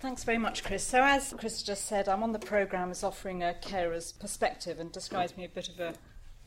[0.00, 0.82] Thanks very much, Chris.
[0.82, 4.90] So, as Chris just said, I'm on the programme as offering a carer's perspective and
[4.90, 5.92] describes me a bit of a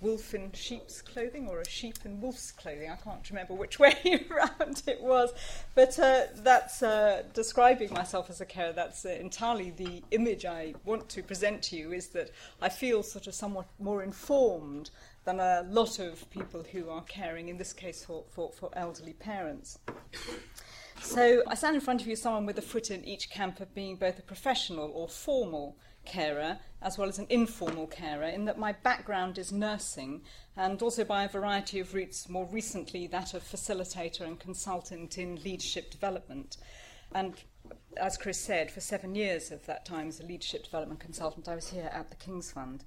[0.01, 2.89] wolf in sheep's clothing or a sheep in wolf's clothing.
[2.89, 3.95] I can't remember which way
[4.31, 5.33] around it was.
[5.75, 8.73] But uh, that's uh, describing myself as a carer.
[8.73, 13.03] That's uh, entirely the image I want to present to you is that I feel
[13.03, 14.89] sort of somewhat more informed
[15.25, 19.13] than a lot of people who are caring, in this case for, for, for elderly
[19.13, 19.77] parents.
[21.03, 23.75] So I stand in front of you, someone with a foot in each camp of
[23.75, 28.57] being both a professional or formal carer as well as an informal carer, in that
[28.57, 30.21] my background is nursing
[30.57, 35.35] and also by a variety of routes, more recently that of facilitator and consultant in
[35.43, 36.57] leadership development.
[37.13, 37.35] And
[37.97, 41.55] as Chris said, for seven years of that time as a leadership development consultant, I
[41.55, 42.85] was here at the King's Fund.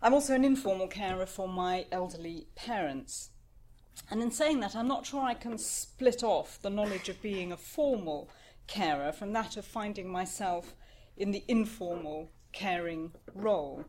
[0.00, 3.30] I'm also an informal carer for my elderly parents.
[4.10, 7.52] And in saying that, I'm not sure I can split off the knowledge of being
[7.52, 8.30] a formal
[8.66, 10.74] carer from that of finding myself
[11.16, 13.84] in the informal caring role.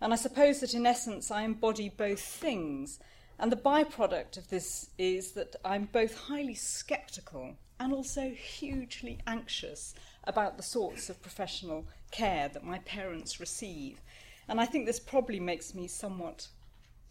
[0.00, 2.98] And I suppose that in essence I embody both things.
[3.38, 9.94] And the byproduct of this is that I'm both highly skeptical and also hugely anxious
[10.24, 14.00] about the sorts of professional care that my parents receive.
[14.48, 16.48] And I think this probably makes me somewhat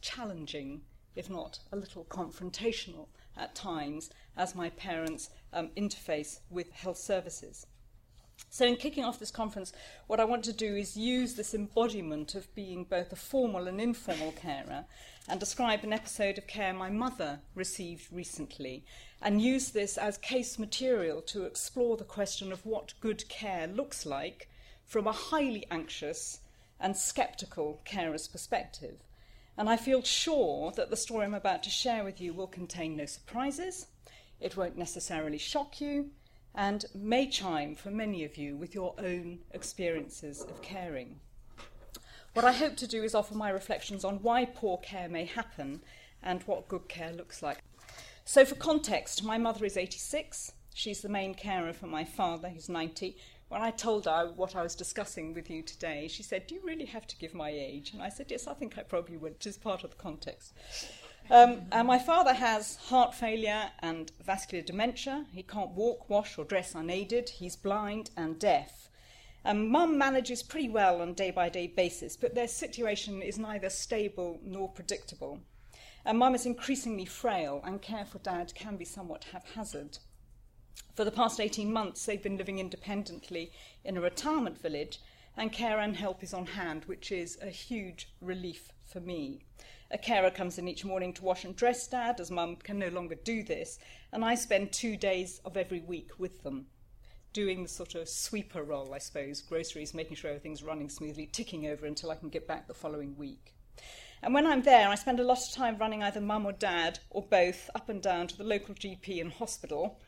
[0.02, 0.82] challenging,
[1.16, 7.68] if not a little confrontational at times, as my parents um, interface with health services.
[8.50, 9.72] So, in kicking off this conference,
[10.08, 13.80] what I want to do is use this embodiment of being both a formal and
[13.80, 14.86] informal carer
[15.28, 18.86] and describe an episode of care my mother received recently
[19.22, 24.06] and use this as case material to explore the question of what good care looks
[24.06, 24.50] like
[24.84, 26.42] from a highly anxious
[26.80, 29.05] and skeptical carer's perspective.
[29.58, 32.98] And I feel sure that the story I'm about to share with you will contain
[32.98, 33.88] no surprises,
[34.40, 36.12] it won't necessarily shock you
[36.54, 41.20] and may chime for many of you with your own experiences of caring.
[42.34, 45.82] What I hope to do is offer my reflections on why poor care may happen
[46.22, 47.60] and what good care looks like.
[48.26, 50.52] So, for context, my mother is 86.
[50.74, 53.16] She's the main carer for my father, who's 90.
[53.48, 56.62] When I told her what I was discussing with you today, she said, Do you
[56.64, 57.94] really have to give my age?
[57.94, 60.54] And I said, Yes, I think I probably would, just part of the context.
[61.30, 65.26] Um, and my father has heart failure and vascular dementia.
[65.32, 67.30] He can't walk, wash, or dress unaided.
[67.30, 68.90] He's blind and deaf.
[69.44, 73.38] Um, Mum manages pretty well on a day by day basis, but their situation is
[73.38, 75.40] neither stable nor predictable.
[76.04, 80.00] And Mum is increasingly frail, and care for Dad can be somewhat haphazard.
[80.96, 83.52] For the past 18 months, they've been living independently
[83.84, 85.00] in a retirement village,
[85.38, 89.42] and care and help is on hand, which is a huge relief for me.
[89.92, 92.88] A carer comes in each morning to wash and dress Dad, as Mum can no
[92.90, 93.78] longer do this,
[94.12, 96.68] and I spend two days of every week with them,
[97.34, 101.68] doing the sort of sweeper role, I suppose, groceries, making sure everything's running smoothly, ticking
[101.68, 103.54] over until I can get back the following week.
[104.22, 107.00] And when I'm there, I spend a lot of time running either mum or dad,
[107.10, 110.00] or both, up and down to the local GP and hospital,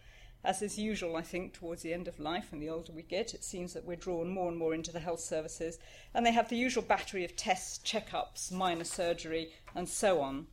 [0.47, 3.33] as is usual, I think, towards the end of life and the older we get,
[3.33, 5.77] it seems that we're drawn more and more into the health services.
[6.13, 10.47] And they have the usual battery of tests, checkups, minor surgery, and so on.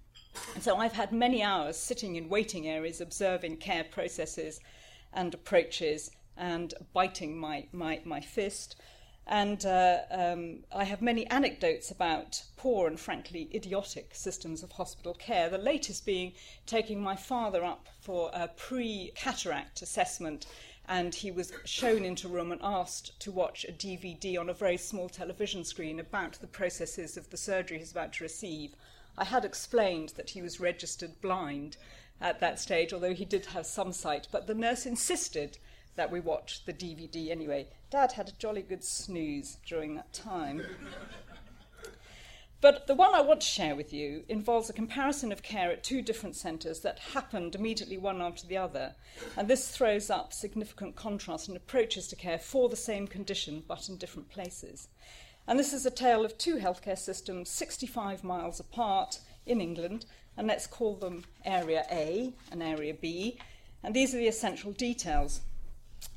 [0.55, 4.59] And so I've had many hours sitting in waiting areas observing care processes
[5.13, 8.75] and approaches and biting my, my, my fist.
[9.27, 15.15] And uh, um, I have many anecdotes about poor and frankly idiotic systems of hospital
[15.15, 15.49] care.
[15.49, 16.35] The latest being
[16.67, 20.47] taking my father up for a pre cataract assessment,
[20.87, 24.55] and he was shown into a room and asked to watch a DVD on a
[24.55, 28.77] very small television screen about the processes of the surgery he's about to receive.
[29.17, 31.79] I had explained that he was registered blind
[32.21, 35.57] at that stage, although he did have some sight, but the nurse insisted
[35.97, 37.67] that we watch the DVD anyway.
[37.91, 40.63] Dad had a jolly good snooze during that time.
[42.65, 45.85] But the one I want to share with you involves a comparison of care at
[45.85, 48.95] two different centres that happened immediately one after the other.
[49.37, 53.91] And this throws up significant contrast in approaches to care for the same condition but
[53.91, 54.89] in different places.
[55.47, 60.47] And this is a tale of two healthcare systems 65 miles apart in England, and
[60.47, 63.39] let's call them Area A and Area B.
[63.83, 65.43] And these are the essential details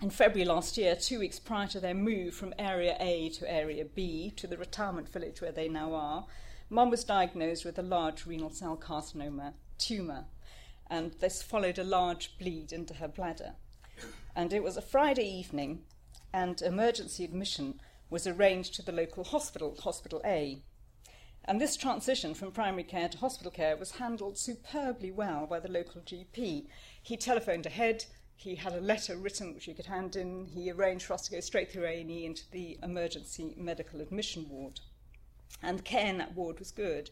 [0.01, 3.85] in February last year, two weeks prior to their move from Area A to Area
[3.85, 6.25] B to the retirement village where they now are,
[6.69, 10.25] Mum was diagnosed with a large renal cell carcinoma tumour,
[10.89, 13.53] and this followed a large bleed into her bladder.
[14.35, 15.83] And it was a Friday evening,
[16.33, 17.79] and emergency admission
[18.09, 20.61] was arranged to the local hospital, Hospital A.
[21.45, 25.71] And this transition from primary care to hospital care was handled superbly well by the
[25.71, 26.67] local GP.
[27.01, 28.05] He telephoned ahead,
[28.37, 30.45] he had a letter written which he could hand in.
[30.45, 34.79] He arranged for us to go straight through A&E into the emergency medical admission ward.
[35.63, 37.09] And the care in that ward was good.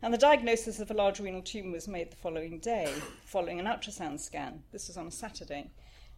[0.00, 2.92] And the diagnosis of a large renal tumour was made the following day,
[3.24, 4.62] following an ultrasound scan.
[4.70, 5.70] This was on a Saturday.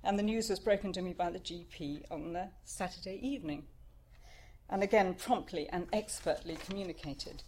[0.04, 3.64] And the news was broken to me by the GP on the Saturday evening.
[4.68, 7.42] And again, promptly and expertly communicated.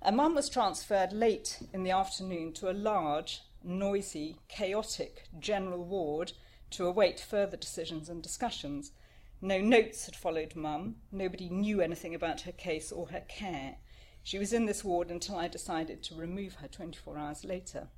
[0.00, 6.32] A mum was transferred late in the afternoon to a large noisy, chaotic general ward
[6.70, 8.92] to await further decisions and discussions.
[9.40, 10.96] No notes had followed Mum.
[11.12, 13.76] Nobody knew anything about her case or her care.
[14.22, 17.88] She was in this ward until I decided to remove her 24 hours later.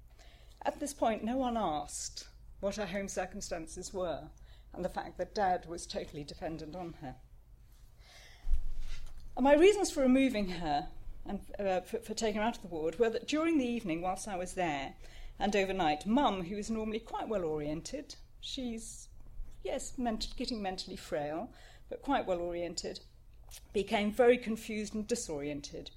[0.62, 2.28] At this point, no one asked
[2.60, 4.28] what her home circumstances were
[4.72, 7.16] and the fact that Dad was totally dependent on her.
[9.36, 10.88] And my reasons for removing her
[11.26, 14.02] and uh, for, for taking her out of the ward were that during the evening,
[14.02, 14.94] whilst I was there,
[15.40, 19.08] and overnight, Mum, who is normally quite well oriented, she's,
[19.64, 21.50] yes, ment- getting mentally frail,
[21.88, 23.00] but quite well oriented,
[23.72, 25.90] became very confused and disoriented.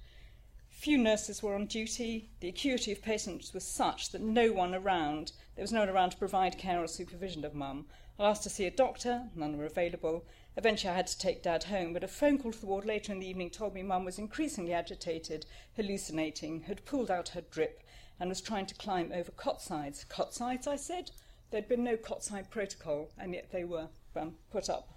[0.70, 2.30] Few nurses were on duty.
[2.40, 6.10] The acuity of patients was such that no one around, there was no one around
[6.10, 7.86] to provide care or supervision of Mum.
[8.18, 10.24] I asked to see a doctor, none were available.
[10.56, 13.12] Eventually, I had to take Dad home, but a phone call to the ward later
[13.12, 17.82] in the evening told me Mum was increasingly agitated, hallucinating, had pulled out her drip,
[18.18, 20.04] and was trying to climb over cot sides.
[20.04, 21.10] Cot sides, I said?
[21.50, 24.88] There'd been no cot side protocol, and yet they were um, put up.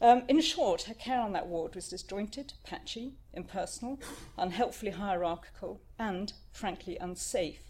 [0.00, 3.98] Um, in short, her care on that ward was disjointed, patchy, impersonal,
[4.36, 7.62] unhelpfully hierarchical, and, frankly, unsafe.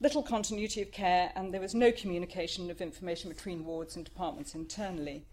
[0.00, 4.56] Little continuity of care, and there was no communication of information between wards and departments
[4.56, 5.24] internally.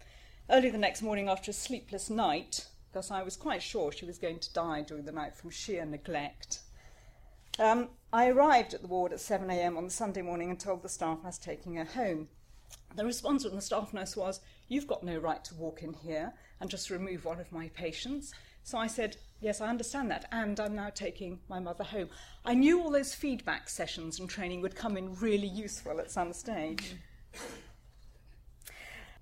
[0.48, 4.18] Early the next morning, after a sleepless night, thus I was quite sure she was
[4.18, 6.60] going to die during the night from sheer neglect,
[7.58, 10.88] um, I arrived at the ward at 7am on the Sunday morning and told the
[10.88, 12.28] staff I was taking her home.
[12.94, 16.32] The response from the staff nurse was, You've got no right to walk in here
[16.60, 18.32] and just remove one of my patients.
[18.62, 22.10] So I said, Yes, I understand that, and I'm now taking my mother home.
[22.44, 26.32] I knew all those feedback sessions and training would come in really useful at some
[26.32, 26.94] stage.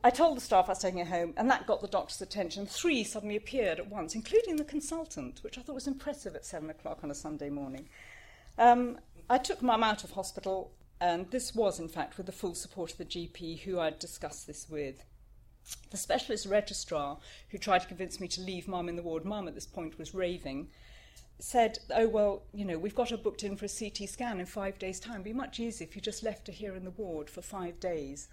[0.02, 2.66] I told the staff I was taking her home, and that got the doctor's attention.
[2.66, 6.70] Three suddenly appeared at once, including the consultant, which I thought was impressive at seven
[6.70, 7.88] o'clock on a Sunday morning.
[8.58, 8.98] Um,
[9.30, 12.92] I took mum out of hospital, and this was, in fact, with the full support
[12.92, 15.04] of the GP who I'd discussed this with.
[15.90, 17.18] The specialist registrar,
[17.50, 19.98] who tried to convince me to leave mum in the ward, mum at this point
[19.98, 20.70] was raving,
[21.38, 24.46] said, Oh, well, you know, we've got her booked in for a CT scan in
[24.46, 25.16] five days' time.
[25.16, 27.78] It'd be much easier if you just left her here in the ward for five
[27.78, 28.28] days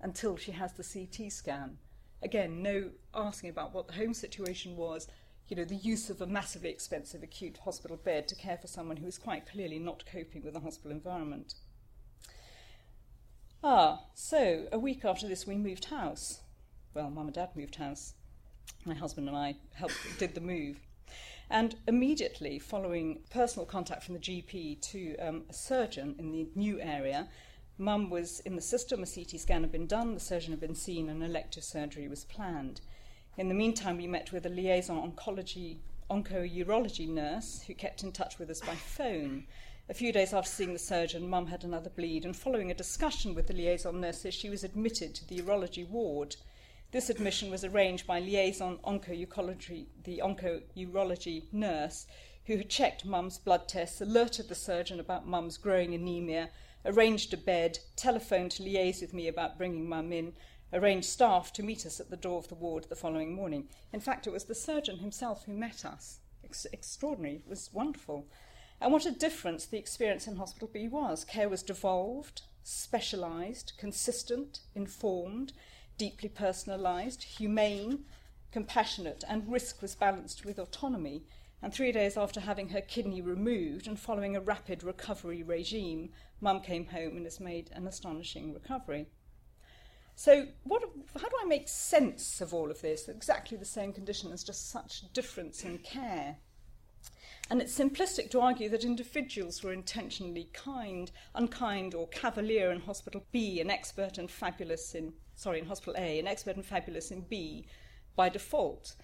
[0.00, 1.78] until she has the CT scan.
[2.22, 5.08] Again, no asking about what the home situation was,
[5.48, 8.96] you know, the use of a massively expensive acute hospital bed to care for someone
[8.96, 11.54] who is quite clearly not coping with the hospital environment.
[13.62, 16.40] Ah, so a week after this, we moved house.
[16.94, 18.14] Well, mum and dad moved house.
[18.84, 20.80] My husband and I helped did the move.
[21.50, 26.80] And immediately following personal contact from the GP to um, a surgeon in the new
[26.80, 27.28] area,
[27.76, 30.74] mum was in the system, a CT scan had been done, the surgeon had been
[30.74, 32.80] seen, and elective surgery was planned.
[33.36, 35.78] In the meantime, we met with a liaison oncology,
[36.08, 39.46] onco-urology nurse who kept in touch with us by phone.
[39.88, 43.34] A few days after seeing the surgeon, Mum had another bleed, and following a discussion
[43.34, 46.36] with the liaison nurses, she was admitted to the urology ward.
[46.92, 52.06] This admission was arranged by liaison onco-urology, the onco-urology nurse,
[52.46, 56.50] who had checked Mum's blood tests, alerted the surgeon about Mum's growing anemia,
[56.84, 60.34] arranged a bed, telephoned to liaise with me about bringing Mum in,
[60.72, 63.68] arranged staff to meet us at the door of the ward the following morning.
[63.92, 66.20] In fact, it was the surgeon himself who met us.
[66.44, 67.36] Ex- extraordinary.
[67.36, 68.26] It was wonderful.
[68.80, 71.24] And what a difference the experience in Hospital B was.
[71.24, 75.52] Care was devolved, specialised, consistent, informed,
[75.96, 78.04] deeply personalised, humane,
[78.50, 81.22] compassionate, and risk was balanced with autonomy.
[81.62, 86.60] And three days after having her kidney removed and following a rapid recovery regime, Mum
[86.60, 89.06] came home and has made an astonishing recovery.
[90.16, 90.82] So, what,
[91.20, 93.08] how do I make sense of all of this?
[93.08, 96.36] Exactly the same condition as just such difference in care.
[97.50, 103.26] And it's simplistic to argue that individuals were intentionally kind, unkind, or cavalier in Hospital
[103.32, 107.22] B, and expert and fabulous in, sorry, in Hospital A, and expert and fabulous in
[107.22, 107.66] B
[108.16, 108.94] by default.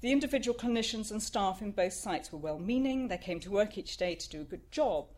[0.00, 3.76] The individual clinicians and staff in both sites were well meaning, they came to work
[3.76, 5.08] each day to do a good job.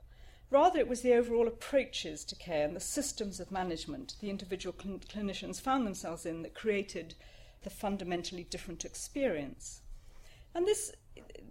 [0.50, 4.74] Rather, it was the overall approaches to care and the systems of management the individual
[4.80, 7.14] cl- clinicians found themselves in that created
[7.62, 9.80] the fundamentally different experience.
[10.54, 10.92] And this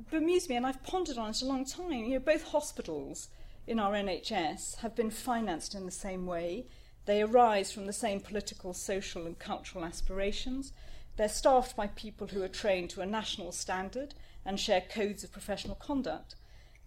[0.09, 2.05] bemused me, and I've pondered on it a long time.
[2.05, 3.29] You know, both hospitals
[3.67, 6.67] in our NHS have been financed in the same way.
[7.05, 10.71] They arise from the same political, social, and cultural aspirations.
[11.17, 14.13] They're staffed by people who are trained to a national standard
[14.45, 16.35] and share codes of professional conduct.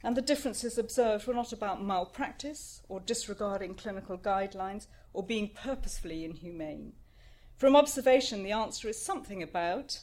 [0.03, 6.25] And the differences observed were not about malpractice or disregarding clinical guidelines or being purposefully
[6.25, 6.93] inhumane.
[7.57, 10.01] From observation, the answer is something about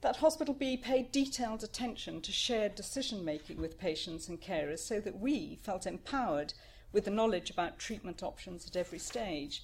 [0.00, 4.98] that Hospital B paid detailed attention to shared decision making with patients and carers so
[5.00, 6.54] that we felt empowered
[6.92, 9.62] with the knowledge about treatment options at every stage.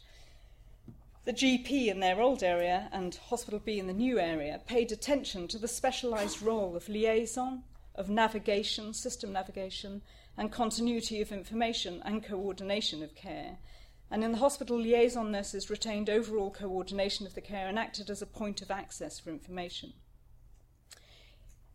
[1.25, 5.49] The GP in their old area and Hospital B in the new area paid attention
[5.49, 7.65] to the specialised role of liaison,
[7.97, 10.03] of navigation, system navigation,
[10.37, 13.59] and continuity of information and coordination of care.
[14.11, 18.23] And in the hospital, liaison nurses retained overall coordination of the care and acted as
[18.23, 19.95] a point of access for information.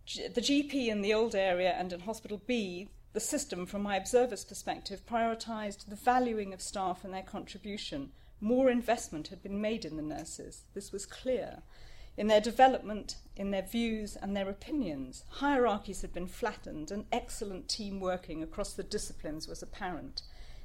[0.05, 3.97] G- the GP in the old area and in Hospital B, the system, from my
[3.97, 8.11] observer's perspective, prioritised the valuing of staff and their contribution.
[8.39, 10.63] More investment had been made in the nurses.
[10.73, 11.61] This was clear.
[12.17, 17.69] In their development, in their views and their opinions, hierarchies had been flattened, and excellent
[17.69, 20.21] team working across the disciplines was apparent.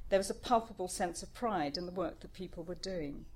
[0.08, 3.26] There was a palpable sense of pride in the work that people were doing.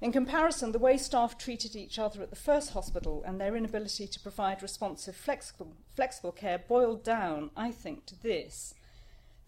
[0.00, 4.08] In comparison, the way staff treated each other at the first hospital and their inability
[4.08, 8.74] to provide responsive, flexible, flexible care boiled down, I think, to this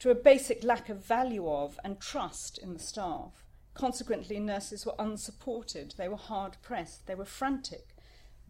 [0.05, 3.45] to a basic lack of value of and trust in the staff.
[3.75, 7.95] Consequently, nurses were unsupported, they were hard pressed, they were frantic.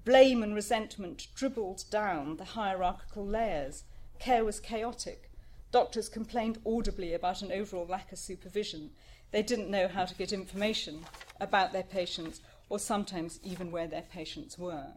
[0.04, 3.84] Blame and resentment dribbled down the hierarchical layers.
[4.18, 5.30] Care was chaotic.
[5.72, 8.90] Doctors complained audibly about an overall lack of supervision.
[9.30, 11.06] They didn't know how to get information
[11.40, 14.92] about their patients or sometimes even where their patients were.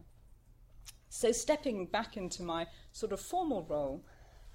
[1.09, 4.03] So, stepping back into my sort of formal role,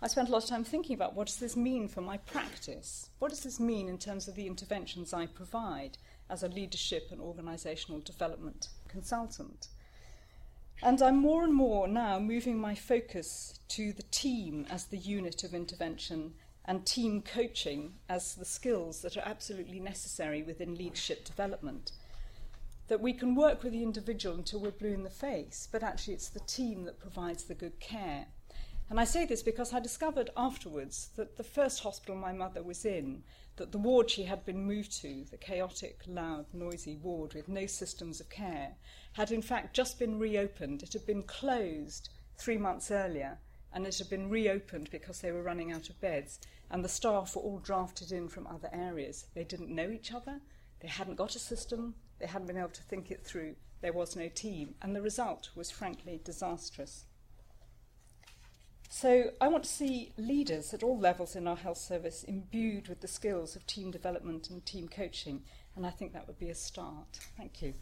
[0.04, 3.08] I spent a lot of time thinking about what does this mean for my practice?
[3.20, 5.96] What does this mean in terms of the interventions I provide
[6.28, 9.68] as a leadership and organisational development consultant?
[10.82, 15.44] And I'm more and more now moving my focus to the team as the unit
[15.44, 21.92] of intervention and team coaching as the skills that are absolutely necessary within leadership development.
[22.88, 26.14] That we can work with the individual until we're blue in the face, but actually
[26.14, 28.26] it's the team that provides the good care.
[28.92, 32.84] And I say this because I discovered afterwards that the first hospital my mother was
[32.84, 33.24] in,
[33.56, 37.64] that the ward she had been moved to, the chaotic, loud, noisy ward with no
[37.64, 38.76] systems of care,
[39.14, 40.82] had in fact just been reopened.
[40.82, 43.38] It had been closed three months earlier
[43.72, 46.38] and it had been reopened because they were running out of beds
[46.70, 49.24] and the staff were all drafted in from other areas.
[49.34, 50.42] They didn't know each other,
[50.80, 54.16] they hadn't got a system, they hadn't been able to think it through, there was
[54.16, 57.06] no team, and the result was frankly disastrous.
[58.94, 63.00] So I want to see leaders at all levels in our health service imbued with
[63.00, 65.44] the skills of team development and team coaching,
[65.74, 67.18] and I think that would be a start.
[67.38, 67.72] Thank you.